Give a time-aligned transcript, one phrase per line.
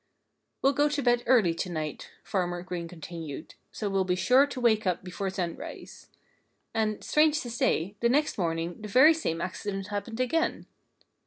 [0.63, 4.59] "We'll go to bed early to night," Farmer Green continued, "so we'll be sure to
[4.59, 6.09] wake up before sunrise."
[6.73, 10.65] And, strange to say, the next morning the very same accident happened again.